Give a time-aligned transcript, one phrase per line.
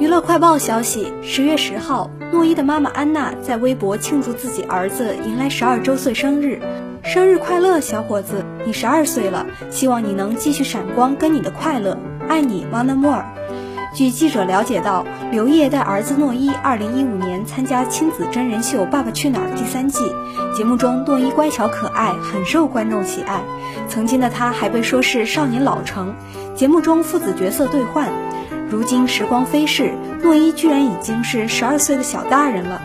[0.00, 6.60] 娱乐快报消息：十月十号，诺一的妈妈安娜在微博庆祝自己儿子迎来十二周岁生日，
[7.04, 8.44] 生日快乐，小伙子！
[8.66, 11.96] 你十二岁了，希望你能继续闪光，跟你的快乐，
[12.28, 13.24] 爱你，王纳莫尔。
[13.94, 20.00] 据记者了解到，刘烨带儿子诺一二零一五年参加亲子真人秀《爸爸去哪儿》第三季，
[20.54, 23.40] 节目中诺一乖巧可爱，很受观众喜爱。
[23.88, 26.14] 曾经的他还被说是少年老成，
[26.54, 28.08] 节目中父子角色兑换。
[28.70, 29.92] 如今时光飞逝，
[30.22, 32.80] 诺伊居然已经是十二岁的小大人了。